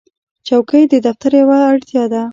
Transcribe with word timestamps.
چوکۍ 0.47 0.83
د 0.89 0.93
دفتر 1.05 1.31
یوه 1.41 1.57
اړتیا 1.71 2.03
ده. 2.13 2.23